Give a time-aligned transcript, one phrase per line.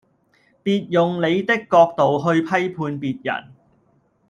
[0.63, 3.53] 別用你的角度去批判別人